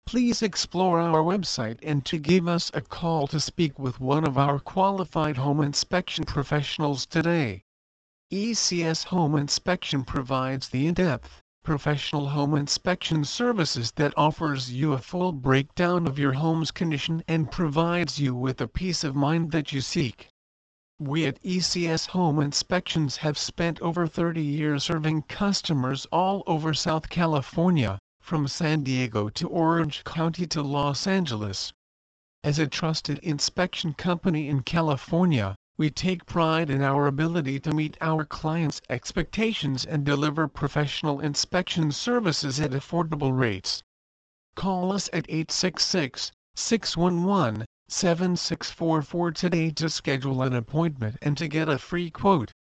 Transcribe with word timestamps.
Please 0.08 0.42
explore 0.42 1.00
our 1.00 1.22
website 1.22 1.78
and 1.84 2.04
to 2.06 2.18
give 2.18 2.48
us 2.48 2.72
a 2.74 2.82
call 2.82 3.28
to 3.28 3.40
speak 3.40 3.78
with 3.78 4.00
one 4.00 4.26
of 4.26 4.40
our 4.40 4.58
qualified 4.58 5.38
home 5.38 5.62
inspection 5.62 6.24
professionals 6.24 7.06
today. 7.06 7.62
ECS 8.30 9.06
Home 9.06 9.38
Inspection 9.38 10.04
provides 10.04 10.68
the 10.68 10.88
in-depth, 10.88 11.42
professional 11.64 12.28
home 12.28 12.56
inspection 12.56 13.24
services 13.24 13.94
that 13.94 14.14
offers 14.18 14.70
you 14.70 14.92
a 14.92 14.98
full 14.98 15.32
breakdown 15.32 16.06
of 16.06 16.20
your 16.20 16.34
home's 16.34 16.70
condition 16.70 17.24
and 17.30 17.50
provides 17.50 18.20
you 18.20 18.36
with 18.36 18.58
the 18.58 18.68
peace 18.68 19.06
of 19.06 19.16
mind 19.16 19.52
that 19.52 19.72
you 19.72 19.80
seek. 19.80 20.28
We 21.00 21.26
at 21.26 21.42
ECS 21.42 22.08
Home 22.08 22.42
Inspections 22.42 23.16
have 23.16 23.38
spent 23.38 23.80
over 23.80 24.08
30 24.08 24.42
years 24.42 24.84
serving 24.84 25.22
customers 25.22 26.06
all 26.12 26.44
over 26.48 26.74
South 26.74 27.08
California, 27.08 27.98
from 28.20 28.46
San 28.50 28.84
Diego 28.84 29.30
to 29.30 29.48
Orange 29.48 30.04
County 30.04 30.46
to 30.48 30.62
Los 30.62 31.08
Angeles. 31.08 31.72
As 32.44 32.60
a 32.60 32.68
trusted 32.68 33.20
inspection 33.20 33.94
company 33.94 34.50
in 34.50 34.64
California, 34.64 35.56
we 35.80 35.92
take 35.92 36.26
pride 36.26 36.72
in 36.72 36.82
our 36.82 37.06
ability 37.06 37.60
to 37.60 37.72
meet 37.72 37.96
our 38.02 38.26
clients' 38.26 38.82
expectations 38.90 39.86
and 39.86 40.04
deliver 40.04 40.48
professional 40.48 41.20
inspection 41.20 41.92
services 41.92 42.60
at 42.60 42.72
affordable 42.72 43.38
rates. 43.38 43.84
Call 44.56 44.92
us 44.92 45.08
at 45.14 45.30
866 45.30 46.32
611 46.56 47.64
7644 47.90 49.32
today 49.32 49.70
to 49.70 49.88
schedule 49.88 50.42
an 50.42 50.54
appointment 50.54 51.16
and 51.22 51.38
to 51.38 51.48
get 51.48 51.70
a 51.70 51.78
free 51.78 52.10
quote. 52.10 52.52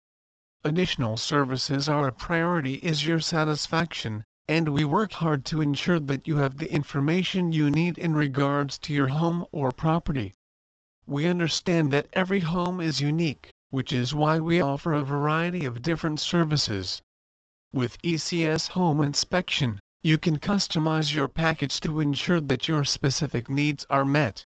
Additional 0.63 1.17
services 1.17 1.89
are 1.89 2.09
a 2.09 2.13
priority 2.13 2.75
is 2.75 3.07
your 3.07 3.21
satisfaction, 3.21 4.25
and 4.47 4.69
we 4.69 4.85
work 4.85 5.13
hard 5.15 5.47
to 5.47 5.63
ensure 5.63 6.01
that 6.01 6.29
you 6.29 6.37
have 6.37 6.59
the 6.59 6.71
information 6.71 7.51
you 7.51 7.71
need 7.71 7.97
in 7.97 8.15
regards 8.15 8.79
to 8.81 8.93
your 8.93 9.09
home 9.09 9.47
or 9.53 9.73
property. 9.73 10.35
We 11.09 11.27
understand 11.27 11.93
that 11.93 12.09
every 12.15 12.41
home 12.41 12.81
is 12.81 13.01
unique, 13.01 13.53
which 13.71 13.93
is 13.93 14.13
why 14.13 14.41
we 14.41 14.61
offer 14.61 14.93
a 14.93 15.05
variety 15.05 15.65
of 15.65 15.81
different 15.81 16.19
services. 16.19 17.01
With 17.73 18.03
ECS 18.03 18.71
Home 18.71 19.01
Inspection, 19.01 19.79
you 20.03 20.19
can 20.19 20.41
customize 20.41 21.15
your 21.15 21.29
package 21.29 21.79
to 21.83 22.01
ensure 22.01 22.41
that 22.41 22.67
your 22.67 22.85
specific 22.85 23.49
needs 23.49 23.87
are 23.89 24.05
met. 24.05 24.45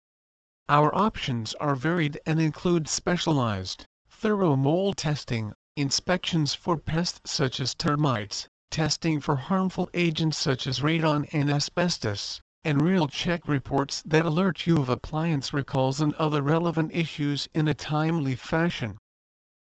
Our 0.69 0.95
options 0.95 1.55
are 1.55 1.75
varied 1.75 2.21
and 2.27 2.39
include 2.39 2.89
specialized, 2.89 3.87
thorough 4.11 4.55
mold 4.55 4.99
testing, 4.99 5.55
inspections 5.77 6.53
for 6.53 6.77
pests 6.77 7.33
such 7.33 7.59
as 7.61 7.75
termites, 7.75 8.49
testing 8.71 9.19
for 9.19 9.37
harmful 9.37 9.89
agents 9.95 10.37
such 10.37 10.67
as 10.67 10.81
radon 10.81 11.27
and 11.33 11.51
asbestos, 11.51 12.43
and 12.63 12.83
real 12.83 13.09
check 13.09 13.49
reports 13.49 14.03
that 14.03 14.27
alert 14.27 14.67
you 14.67 14.77
of 14.77 14.89
appliance 14.91 15.55
recalls 15.55 16.01
and 16.01 16.13
other 16.15 16.43
relevant 16.43 16.91
issues 16.95 17.49
in 17.55 17.67
a 17.67 17.75
timely 17.75 18.35
fashion. 18.35 18.99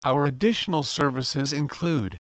Our 0.04 0.26
additional 0.26 0.84
services 0.84 1.52
include 1.52 2.16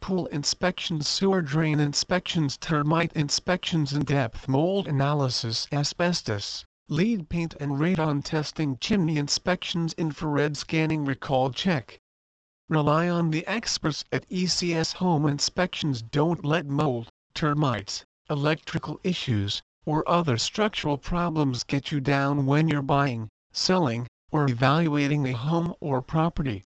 pool 0.00 0.26
inspections, 0.26 1.08
sewer 1.08 1.40
drain 1.40 1.80
inspections, 1.80 2.58
termite 2.58 3.14
inspections, 3.14 3.94
in-depth 3.94 4.46
mold 4.46 4.86
analysis, 4.86 5.66
asbestos, 5.72 6.66
lead 6.88 7.30
paint 7.30 7.54
and 7.58 7.72
radon 7.80 8.22
testing, 8.22 8.76
chimney 8.78 9.16
inspections, 9.16 9.94
infrared 9.94 10.58
scanning, 10.58 11.06
recall 11.06 11.50
check. 11.50 11.98
Rely 12.68 13.08
on 13.08 13.30
the 13.30 13.46
experts 13.46 14.04
at 14.12 14.28
ECS 14.28 14.92
Home 14.94 15.24
Inspections. 15.26 16.02
Don't 16.02 16.44
let 16.44 16.66
mold, 16.66 17.08
termites, 17.32 18.04
electrical 18.28 19.00
issues, 19.02 19.62
or 19.86 20.08
other 20.08 20.38
structural 20.38 20.96
problems 20.96 21.62
get 21.64 21.92
you 21.92 22.00
down 22.00 22.46
when 22.46 22.68
you're 22.68 22.80
buying, 22.80 23.28
selling, 23.52 24.06
or 24.30 24.48
evaluating 24.48 25.26
a 25.26 25.32
home 25.32 25.74
or 25.80 26.00
property. 26.00 26.64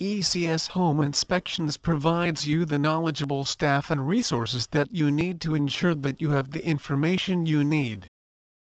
ECS 0.00 0.68
Home 0.68 1.02
Inspections 1.02 1.76
provides 1.76 2.46
you 2.46 2.64
the 2.64 2.78
knowledgeable 2.78 3.44
staff 3.44 3.90
and 3.90 4.08
resources 4.08 4.66
that 4.68 4.90
you 4.90 5.10
need 5.10 5.40
to 5.42 5.54
ensure 5.54 5.94
that 5.94 6.20
you 6.20 6.30
have 6.30 6.50
the 6.50 6.64
information 6.64 7.44
you 7.44 7.62
need. 7.62 8.08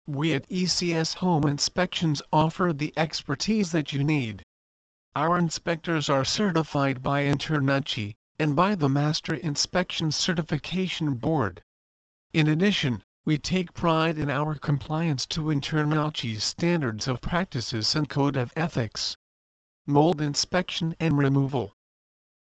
We 0.07 0.35
at 0.35 0.49
ECS 0.49 1.15
Home 1.15 1.45
Inspections 1.45 2.21
offer 2.33 2.73
the 2.73 2.93
expertise 2.97 3.71
that 3.71 3.93
you 3.93 4.03
need. 4.03 4.43
Our 5.15 5.39
inspectors 5.39 6.09
are 6.09 6.25
certified 6.25 7.03
by 7.03 7.23
InterNACHI 7.23 8.15
and 8.39 8.57
by 8.57 8.75
the 8.75 8.89
Master 8.89 9.35
Inspection 9.35 10.11
Certification 10.11 11.15
Board. 11.15 11.63
In 12.33 12.49
addition, 12.49 13.05
we 13.27 13.37
take 13.37 13.75
pride 13.75 14.17
in 14.17 14.31
our 14.31 14.55
compliance 14.55 15.27
to 15.27 15.51
InterNACHI's 15.51 16.43
standards 16.43 17.07
of 17.07 17.21
practices 17.21 17.95
and 17.95 18.09
code 18.09 18.35
of 18.35 18.51
ethics. 18.57 19.15
Mold 19.87 20.23
inspection 20.23 20.97
and 20.99 21.19
removal. 21.19 21.75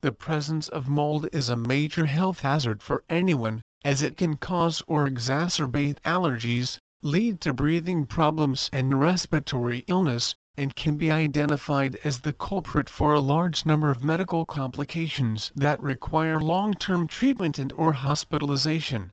The 0.01 0.13
presence 0.13 0.69
of 0.69 0.87
mold 0.87 1.27
is 1.33 1.49
a 1.49 1.57
major 1.57 2.05
health 2.05 2.39
hazard 2.39 2.81
for 2.81 3.03
anyone, 3.09 3.61
as 3.83 4.01
it 4.01 4.15
can 4.15 4.37
cause 4.37 4.81
or 4.87 5.05
exacerbate 5.05 5.99
allergies, 6.05 6.77
lead 7.01 7.41
to 7.41 7.53
breathing 7.53 8.05
problems 8.05 8.69
and 8.71 9.01
respiratory 9.01 9.83
illness, 9.87 10.33
and 10.55 10.75
can 10.75 10.95
be 10.95 11.11
identified 11.11 11.97
as 12.05 12.19
the 12.19 12.31
culprit 12.31 12.89
for 12.89 13.13
a 13.13 13.19
large 13.19 13.65
number 13.65 13.89
of 13.89 14.01
medical 14.01 14.45
complications 14.45 15.51
that 15.57 15.83
require 15.83 16.39
long-term 16.39 17.05
treatment 17.05 17.59
and 17.59 17.73
or 17.73 17.91
hospitalization. 17.91 19.11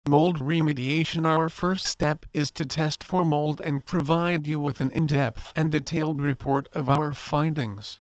Mold 0.06 0.40
remediation 0.40 1.24
Our 1.24 1.48
first 1.48 1.86
step 1.86 2.26
is 2.34 2.50
to 2.50 2.66
test 2.66 3.02
for 3.02 3.24
mold 3.24 3.62
and 3.62 3.82
provide 3.84 4.46
you 4.46 4.60
with 4.60 4.82
an 4.82 4.90
in-depth 4.90 5.54
and 5.56 5.72
detailed 5.72 6.20
report 6.20 6.68
of 6.74 6.90
our 6.90 7.14
findings. 7.14 7.98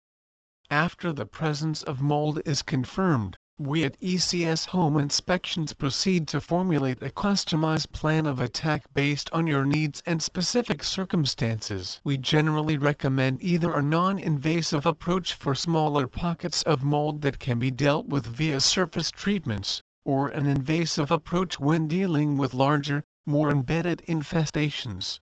After 0.70 1.12
the 1.12 1.26
presence 1.26 1.82
of 1.82 2.00
mold 2.00 2.40
is 2.46 2.62
confirmed, 2.62 3.36
we 3.58 3.84
at 3.84 3.98
ECS 4.00 4.66
Home 4.66 4.98
Inspections 4.98 5.72
proceed 5.72 6.28
to 6.28 6.42
formulate 6.42 7.02
a 7.02 7.08
customized 7.08 7.90
plan 7.90 8.26
of 8.26 8.38
attack 8.38 8.84
based 8.92 9.30
on 9.32 9.46
your 9.46 9.64
needs 9.64 10.02
and 10.04 10.22
specific 10.22 10.84
circumstances. 10.84 11.98
We 12.04 12.18
generally 12.18 12.76
recommend 12.76 13.42
either 13.42 13.72
a 13.72 13.80
non-invasive 13.80 14.84
approach 14.84 15.32
for 15.32 15.54
smaller 15.54 16.06
pockets 16.06 16.62
of 16.64 16.84
mold 16.84 17.22
that 17.22 17.38
can 17.38 17.58
be 17.58 17.70
dealt 17.70 18.06
with 18.08 18.26
via 18.26 18.60
surface 18.60 19.10
treatments, 19.10 19.80
or 20.04 20.28
an 20.28 20.44
invasive 20.44 21.10
approach 21.10 21.58
when 21.58 21.88
dealing 21.88 22.36
with 22.36 22.52
larger, 22.52 23.04
more 23.24 23.50
embedded 23.50 24.02
infestations. 24.06 25.18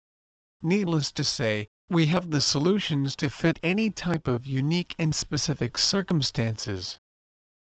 Needless 0.60 1.12
to 1.12 1.24
say, 1.24 1.68
we 1.88 2.04
have 2.06 2.30
the 2.30 2.42
solutions 2.42 3.16
to 3.16 3.30
fit 3.30 3.58
any 3.62 3.88
type 3.88 4.28
of 4.28 4.46
unique 4.46 4.94
and 4.98 5.14
specific 5.14 5.78
circumstances 5.78 6.98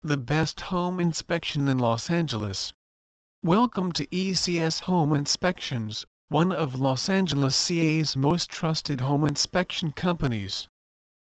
the 0.07 0.19
best 0.19 0.61
home 0.61 1.01
inspection 1.01 1.67
in 1.67 1.79
Los 1.79 2.11
Angeles. 2.11 2.75
Welcome 3.43 3.91
to 3.93 4.07
ECS 4.09 4.81
Home 4.81 5.15
Inspections, 5.15 6.05
one 6.29 6.53
of 6.53 6.79
Los 6.79 7.09
Angeles 7.09 7.57
CA's 7.67 8.15
most 8.15 8.51
trusted 8.51 9.01
home 9.01 9.27
inspection 9.27 9.93
companies. 9.93 10.69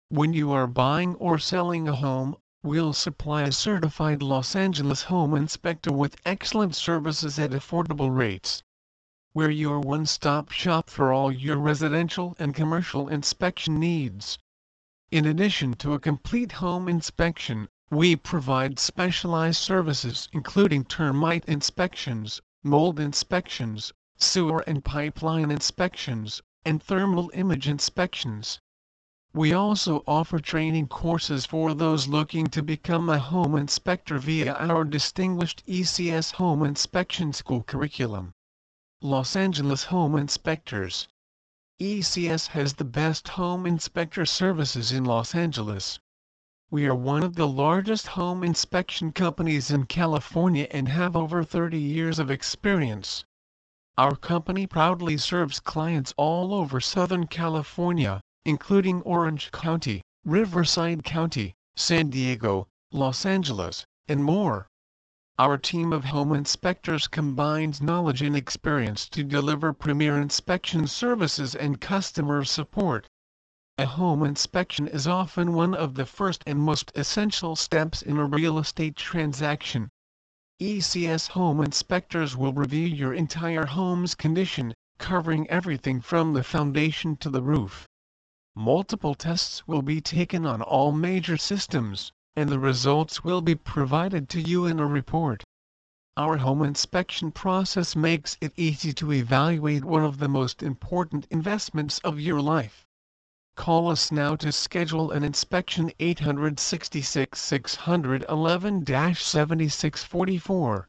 When 0.10 0.34
you 0.34 0.52
are 0.52 0.68
buying 0.68 1.16
or 1.16 1.40
selling 1.40 1.88
a 1.88 1.96
home, 1.96 2.36
we'll 2.62 2.94
supply 2.94 3.42
a 3.42 3.52
certified 3.52 4.22
Los 4.22 4.56
Angeles 4.56 5.02
home 5.02 5.34
inspector 5.34 5.92
with 5.92 6.22
excellent 6.24 6.76
services 6.76 7.40
at 7.40 7.50
affordable 7.50 8.16
rates. 8.16 8.62
We're 9.34 9.50
your 9.50 9.80
one-stop 9.80 10.52
shop 10.52 10.92
for 10.92 11.12
all 11.12 11.32
your 11.32 11.58
residential 11.58 12.36
and 12.38 12.54
commercial 12.54 13.08
inspection 13.08 13.80
needs. 13.80 14.38
In 15.10 15.26
addition 15.26 15.74
to 15.78 15.94
a 15.94 16.00
complete 16.00 16.52
home 16.52 16.88
inspection, 16.88 17.70
we 17.90 18.18
provide 18.18 18.78
specialized 18.78 19.62
services 19.62 20.28
including 20.34 20.84
termite 20.84 21.46
inspections, 21.46 22.42
mold 22.62 23.00
inspections, 23.00 23.94
sewer 24.18 24.62
and 24.68 24.84
pipeline 24.84 25.50
inspections, 25.50 26.42
and 26.66 26.84
thermal 26.84 27.32
image 27.34 27.66
inspections. 27.66 28.60
We 29.34 29.54
also 29.54 30.04
offer 30.06 30.40
training 30.40 30.88
courses 30.88 31.46
for 31.46 31.74
those 31.74 32.08
looking 32.08 32.48
to 32.48 32.62
become 32.62 33.08
a 33.08 33.20
home 33.20 33.56
inspector 33.56 34.18
via 34.18 34.56
our 34.56 34.84
distinguished 34.84 35.64
ECS 35.66 36.34
Home 36.34 36.64
Inspection 36.64 37.32
School 37.32 37.64
curriculum. 37.64 38.34
Los 39.02 39.36
Angeles 39.36 39.86
Home 39.86 40.18
Inspectors 40.18 41.08
ECS 41.80 42.48
has 42.48 42.74
the 42.74 42.84
best 42.84 43.28
home 43.30 43.66
inspector 43.66 44.26
services 44.26 44.92
in 44.92 45.06
Los 45.06 45.36
Angeles. 45.36 46.00
We 46.70 46.86
are 46.86 46.94
one 46.94 47.24
of 47.24 47.36
the 47.36 47.48
largest 47.48 48.08
home 48.08 48.44
inspection 48.44 49.14
companies 49.14 49.72
in 49.72 49.86
California 49.86 50.68
and 50.70 50.90
have 50.90 51.16
over 51.16 51.42
30 51.42 51.80
years 51.80 52.20
of 52.20 52.30
experience. 52.30 53.24
Our 53.98 54.18
company 54.18 54.68
proudly 54.68 55.16
serves 55.16 55.62
clients 55.62 56.14
all 56.18 56.54
over 56.54 56.82
Southern 56.82 57.28
California, 57.28 58.20
including 58.44 59.02
Orange 59.04 59.50
County, 59.52 60.02
Riverside 60.26 61.06
County, 61.06 61.56
San 61.78 62.10
Diego, 62.10 62.68
Los 62.92 63.26
Angeles, 63.26 63.86
and 64.10 64.22
more. 64.22 64.68
Our 65.40 65.58
team 65.58 65.94
of 65.94 66.04
home 66.04 66.34
inspectors 66.34 67.08
combines 67.08 67.82
knowledge 67.82 68.22
and 68.22 68.36
experience 68.36 69.08
to 69.10 69.24
deliver 69.24 69.72
premier 69.72 70.20
inspection 70.20 70.86
services 70.86 71.56
and 71.56 71.80
customer 71.80 72.44
support. 72.44 73.08
A 73.80 73.86
home 73.86 74.24
inspection 74.24 74.88
is 74.88 75.06
often 75.06 75.54
one 75.54 75.76
of 75.76 75.94
the 75.94 76.08
first 76.08 76.44
and 76.48 76.60
most 76.60 76.92
essential 76.96 77.56
steps 77.56 78.02
in 78.02 78.18
a 78.18 78.26
real 78.26 78.58
estate 78.58 78.96
transaction. 78.96 79.90
ECS 80.60 81.28
home 81.28 81.62
inspectors 81.62 82.36
will 82.36 82.54
review 82.54 82.88
your 82.88 83.14
entire 83.14 83.68
home's 83.68 84.16
condition, 84.16 84.74
covering 84.98 85.48
everything 85.48 86.02
from 86.02 86.34
the 86.34 86.42
foundation 86.44 87.18
to 87.18 87.30
the 87.30 87.44
roof. 87.44 87.86
Multiple 88.56 89.14
tests 89.14 89.68
will 89.68 89.84
be 89.84 90.02
taken 90.02 90.44
on 90.44 90.64
all 90.64 90.92
major 90.92 91.38
systems, 91.38 92.12
and 92.36 92.50
the 92.50 92.58
results 92.58 93.24
will 93.24 93.42
be 93.42 93.54
provided 93.54 94.28
to 94.30 94.42
you 94.42 94.66
in 94.66 94.80
a 94.80 94.88
report. 94.88 95.44
Our 96.18 96.38
home 96.38 96.64
inspection 96.64 97.32
process 97.32 97.96
makes 97.96 98.38
it 98.42 98.54
easy 98.58 98.92
to 98.94 99.14
evaluate 99.14 99.86
one 99.86 100.04
of 100.04 100.18
the 100.18 100.28
most 100.28 100.64
important 100.64 101.28
investments 101.30 102.00
of 102.00 102.20
your 102.20 102.42
life. 102.42 102.87
Call 103.58 103.90
us 103.90 104.12
now 104.12 104.36
to 104.36 104.52
schedule 104.52 105.12
an 105.12 105.24
inspection 105.24 105.92
866 106.00 107.42
611 107.42 108.86
7644. 108.86 110.88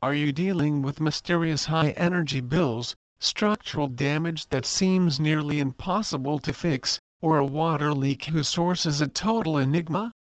Are 0.00 0.14
you 0.14 0.32
dealing 0.32 0.80
with 0.80 0.98
mysterious 0.98 1.66
high 1.66 1.90
energy 1.90 2.40
bills, 2.40 2.96
structural 3.20 3.86
damage 3.86 4.48
that 4.48 4.64
seems 4.64 5.20
nearly 5.20 5.60
impossible 5.60 6.38
to 6.38 6.54
fix, 6.54 6.98
or 7.20 7.36
a 7.36 7.44
water 7.44 7.92
leak 7.92 8.24
whose 8.24 8.48
source 8.48 8.86
is 8.86 9.02
a 9.02 9.06
total 9.06 9.58
enigma? 9.58 10.14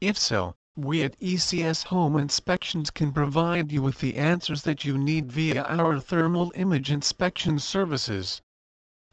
If 0.00 0.16
so, 0.16 0.54
we 0.76 1.02
at 1.02 1.18
ECS 1.18 1.82
Home 1.86 2.16
Inspections 2.16 2.90
can 2.90 3.12
provide 3.12 3.72
you 3.72 3.82
with 3.82 3.98
the 3.98 4.14
answers 4.14 4.62
that 4.62 4.84
you 4.84 4.96
need 4.96 5.32
via 5.32 5.64
our 5.64 5.98
thermal 5.98 6.52
image 6.54 6.92
inspection 6.92 7.58
services. 7.58 8.40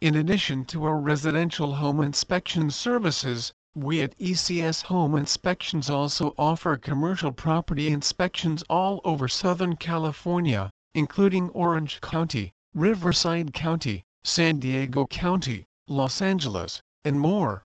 In 0.01 0.13
addition 0.13 0.65
to 0.65 0.83
our 0.83 0.99
residential 0.99 1.75
home 1.75 2.01
inspection 2.01 2.69
services, 2.69 3.53
we 3.73 4.01
at 4.01 4.13
ECS 4.19 4.81
Home 4.83 5.15
Inspections 5.15 5.89
also 5.89 6.35
offer 6.37 6.75
commercial 6.75 7.31
property 7.31 7.87
inspections 7.87 8.61
all 8.69 8.99
over 9.05 9.29
Southern 9.29 9.77
California, 9.77 10.69
including 10.93 11.49
Orange 11.51 12.01
County, 12.01 12.51
Riverside 12.73 13.53
County, 13.53 14.03
San 14.25 14.59
Diego 14.59 15.07
County, 15.07 15.63
Los 15.87 16.21
Angeles, 16.21 16.81
and 17.05 17.17
more. 17.17 17.63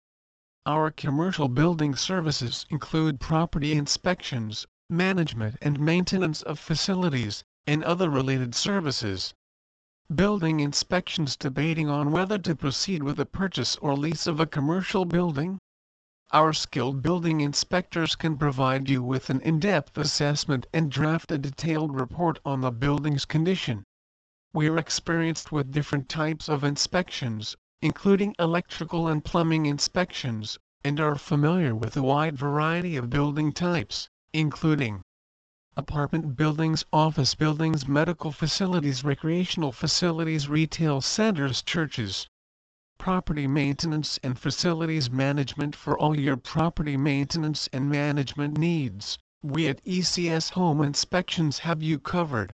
Our 0.66 0.90
commercial 0.90 1.46
building 1.46 1.94
services 1.94 2.66
include 2.70 3.20
property 3.20 3.74
inspections, 3.74 4.66
management 4.90 5.58
and 5.62 5.78
maintenance 5.78 6.42
of 6.42 6.58
facilities, 6.58 7.44
and 7.68 7.84
other 7.84 8.10
related 8.10 8.56
services 8.56 9.32
building 10.14 10.60
inspections 10.60 11.36
debating 11.36 11.88
on 11.88 12.12
whether 12.12 12.38
to 12.38 12.54
proceed 12.54 13.02
with 13.02 13.16
the 13.16 13.26
purchase 13.26 13.76
or 13.76 13.96
lease 13.96 14.26
of 14.28 14.38
a 14.38 14.46
commercial 14.46 15.04
building. 15.04 15.58
Our 16.32 16.52
skilled 16.52 17.02
building 17.02 17.40
inspectors 17.40 18.14
can 18.14 18.36
provide 18.36 18.88
you 18.88 19.02
with 19.02 19.30
an 19.30 19.40
in-depth 19.40 19.98
assessment 19.98 20.66
and 20.72 20.90
draft 20.90 21.32
a 21.32 21.38
detailed 21.38 21.94
report 21.94 22.38
on 22.44 22.60
the 22.60 22.70
building's 22.70 23.24
condition. 23.24 23.84
We're 24.52 24.78
experienced 24.78 25.50
with 25.50 25.72
different 25.72 26.08
types 26.08 26.48
of 26.48 26.64
inspections, 26.64 27.56
including 27.82 28.34
electrical 28.38 29.08
and 29.08 29.24
plumbing 29.24 29.66
inspections, 29.66 30.56
and 30.84 31.00
are 31.00 31.16
familiar 31.16 31.74
with 31.74 31.96
a 31.96 32.02
wide 32.02 32.36
variety 32.36 32.96
of 32.96 33.10
building 33.10 33.52
types, 33.52 34.08
including 34.32 35.02
apartment 35.78 36.34
buildings, 36.36 36.86
office 36.90 37.34
buildings, 37.34 37.86
medical 37.86 38.32
facilities, 38.32 39.04
recreational 39.04 39.70
facilities, 39.72 40.48
retail 40.48 41.02
centers, 41.02 41.60
churches. 41.60 42.26
property 42.96 43.46
maintenance 43.46 44.18
and 44.22 44.38
facilities 44.38 45.10
management 45.10 45.76
for 45.76 45.98
all 45.98 46.18
your 46.18 46.36
property 46.36 46.96
maintenance 46.96 47.68
and 47.74 47.90
management 47.90 48.56
needs, 48.56 49.18
we 49.42 49.68
at 49.68 49.84
ECS 49.84 50.50
Home 50.52 50.80
Inspections 50.80 51.58
have 51.58 51.82
you 51.82 51.98
covered. 51.98 52.50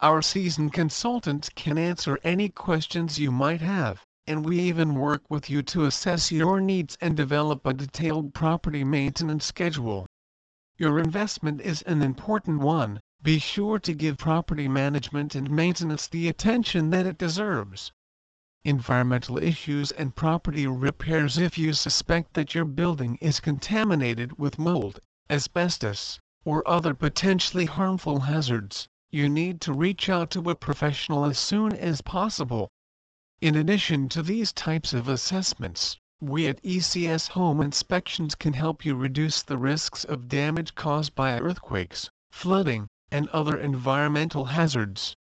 Our 0.00 0.20
seasoned 0.20 0.72
consultants 0.72 1.50
can 1.54 1.78
answer 1.78 2.18
any 2.24 2.48
questions 2.48 3.20
you 3.20 3.30
might 3.30 3.60
have, 3.60 4.02
and 4.26 4.44
we 4.44 4.58
even 4.58 4.96
work 4.96 5.22
with 5.30 5.48
you 5.48 5.62
to 5.62 5.84
assess 5.84 6.32
your 6.32 6.60
needs 6.60 6.98
and 7.00 7.16
develop 7.16 7.64
a 7.64 7.72
detailed 7.72 8.34
property 8.34 8.82
maintenance 8.82 9.44
schedule. 9.44 10.06
Your 10.80 10.98
investment 10.98 11.60
is 11.60 11.82
an 11.82 12.00
important 12.00 12.60
one, 12.60 13.00
be 13.20 13.38
sure 13.38 13.78
to 13.80 13.92
give 13.92 14.16
property 14.16 14.66
management 14.66 15.34
and 15.34 15.50
maintenance 15.50 16.08
the 16.08 16.26
attention 16.26 16.88
that 16.88 17.04
it 17.04 17.18
deserves 17.18 17.92
environmental 18.64 19.36
issues 19.36 19.92
and 19.92 20.16
property 20.16 20.66
repairs 20.66 21.36
if 21.36 21.58
you 21.58 21.74
suspect 21.74 22.32
that 22.32 22.54
your 22.54 22.64
building 22.64 23.18
is 23.20 23.40
contaminated 23.40 24.38
with 24.38 24.58
mold, 24.58 25.00
asbestos, 25.28 26.18
or 26.46 26.66
other 26.66 26.94
potentially 26.94 27.66
harmful 27.66 28.20
hazards, 28.20 28.88
you 29.10 29.28
need 29.28 29.60
to 29.60 29.74
reach 29.74 30.08
out 30.08 30.30
to 30.30 30.48
a 30.48 30.54
professional 30.54 31.26
as 31.26 31.38
soon 31.38 31.74
as 31.74 32.00
possible. 32.00 32.70
In 33.42 33.54
addition 33.54 34.08
to 34.08 34.22
these 34.22 34.50
types 34.50 34.94
of 34.94 35.08
assessments, 35.08 35.98
we 36.22 36.46
at 36.46 36.62
ECS 36.62 37.28
Home 37.30 37.62
Inspections 37.62 38.34
can 38.34 38.52
help 38.52 38.84
you 38.84 38.94
reduce 38.94 39.42
the 39.42 39.56
risks 39.56 40.04
of 40.04 40.28
damage 40.28 40.74
caused 40.74 41.14
by 41.14 41.38
earthquakes, 41.38 42.10
flooding, 42.30 42.86
and 43.10 43.26
other 43.30 43.56
environmental 43.56 44.44
hazards. 44.44 45.16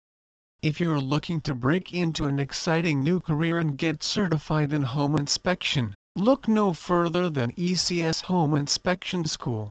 If 0.64 0.80
you're 0.80 1.00
looking 1.00 1.40
to 1.42 1.54
break 1.54 1.94
into 1.94 2.26
an 2.26 2.40
exciting 2.40 3.04
new 3.04 3.20
career 3.20 3.60
and 3.60 3.78
get 3.78 4.02
certified 4.02 4.74
in 4.74 4.82
home 4.82 5.16
inspection, 5.16 5.94
look 6.16 6.48
no 6.48 6.74
further 6.74 7.30
than 7.30 7.52
ECS 7.52 8.24
Home 8.24 8.56
Inspection 8.56 9.24
School. 9.26 9.70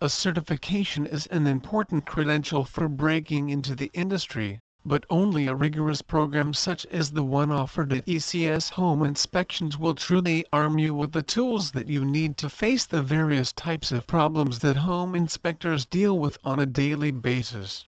A 0.00 0.08
certification 0.08 1.06
is 1.06 1.26
an 1.26 1.46
important 1.46 2.04
credential 2.04 2.64
for 2.64 2.88
breaking 2.88 3.48
into 3.48 3.76
the 3.76 3.92
industry, 3.94 4.58
but 4.88 5.04
only 5.10 5.46
a 5.46 5.54
rigorous 5.54 6.00
program 6.00 6.54
such 6.54 6.86
as 6.86 7.10
the 7.10 7.22
one 7.22 7.52
offered 7.52 7.92
at 7.92 8.06
ECS 8.06 8.70
Home 8.70 9.02
Inspections 9.02 9.76
will 9.76 9.94
truly 9.94 10.46
arm 10.50 10.78
you 10.78 10.94
with 10.94 11.12
the 11.12 11.22
tools 11.22 11.72
that 11.72 11.88
you 11.88 12.06
need 12.06 12.38
to 12.38 12.48
face 12.48 12.86
the 12.86 13.02
various 13.02 13.52
types 13.52 13.92
of 13.92 14.06
problems 14.06 14.60
that 14.60 14.76
home 14.76 15.14
inspectors 15.14 15.84
deal 15.84 16.18
with 16.18 16.38
on 16.42 16.58
a 16.58 16.64
daily 16.64 17.10
basis. 17.10 17.84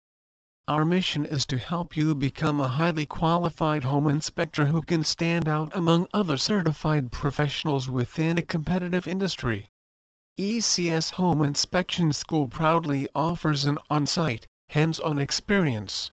Our 0.67 0.85
mission 0.85 1.25
is 1.25 1.47
to 1.47 1.59
help 1.59 1.97
you 1.97 2.17
become 2.17 2.59
a 2.59 2.67
highly 2.67 3.07
qualified 3.07 3.85
home 3.85 4.09
inspector 4.09 4.67
who 4.67 4.83
can 4.83 5.05
stand 5.05 5.47
out 5.47 5.71
among 5.76 6.09
other 6.12 6.37
certified 6.37 7.12
professionals 7.12 7.88
within 7.88 8.38
a 8.38 8.43
competitive 8.43 9.07
industry. 9.07 9.71
ECS 10.37 11.12
Home 11.12 11.43
Inspection 11.43 12.12
School 12.12 12.49
proudly 12.49 13.09
offers 13.14 13.67
an 13.67 13.78
on-site, 13.88 14.49
hands-on 14.71 15.21
experience. 15.21 16.11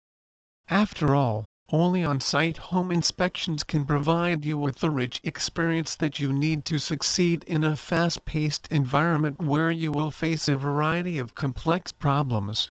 After 0.74 1.14
all, 1.14 1.46
only 1.72 2.04
on-site 2.04 2.58
home 2.58 2.92
inspections 2.92 3.64
can 3.64 3.86
provide 3.86 4.44
you 4.44 4.58
with 4.58 4.78
the 4.78 4.90
rich 4.90 5.22
experience 5.24 5.94
that 5.94 6.20
you 6.20 6.34
need 6.34 6.66
to 6.66 6.80
succeed 6.80 7.44
in 7.44 7.64
a 7.64 7.76
fast-paced 7.76 8.70
environment 8.72 9.40
where 9.40 9.70
you 9.70 9.92
will 9.92 10.10
face 10.10 10.48
a 10.48 10.56
variety 10.56 11.20
of 11.20 11.36
complex 11.36 11.92
problems. 11.92 12.70